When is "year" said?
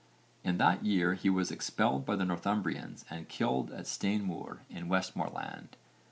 0.83-1.13